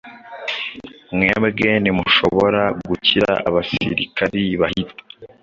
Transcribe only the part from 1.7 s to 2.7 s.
ntimushobora